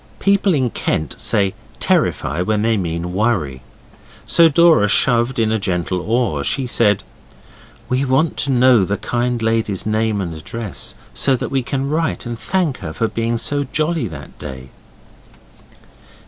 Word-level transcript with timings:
People 0.17 0.55
in 0.55 0.71
Kent 0.71 1.13
say 1.19 1.53
terrify 1.79 2.41
when 2.41 2.63
they 2.63 2.75
mean 2.75 3.13
worry. 3.13 3.61
So 4.25 4.49
Dora 4.49 4.87
shoved 4.87 5.37
in 5.37 5.51
a 5.51 5.59
gentle 5.59 6.01
oar. 6.01 6.43
She 6.43 6.65
said 6.65 7.03
'We 7.87 8.05
want 8.05 8.35
to 8.37 8.51
know 8.51 8.83
the 8.83 8.97
kind 8.97 9.39
lady's 9.43 9.85
name 9.85 10.19
and 10.19 10.33
address, 10.33 10.95
so 11.13 11.35
that 11.35 11.51
we 11.51 11.61
can 11.61 11.87
write 11.87 12.25
and 12.25 12.35
thank 12.35 12.77
her 12.79 12.93
for 12.93 13.07
being 13.09 13.37
so 13.37 13.63
jolly 13.63 14.07
that 14.07 14.39
day. 14.39 14.69